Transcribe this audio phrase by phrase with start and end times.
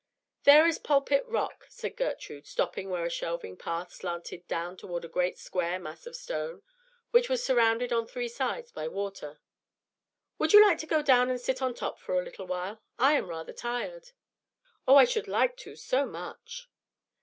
[0.45, 5.07] "There is Pulpit Rock," said Gertrude, stopping where a shelving path slanted down toward a
[5.07, 6.63] great square mass of stone,
[7.11, 9.37] which was surrounded on three sides by water.
[10.39, 12.81] "Would you like to go down and sit on top for a little while?
[12.97, 14.09] I am rather tired."
[14.87, 16.67] "Oh, I should like to so much."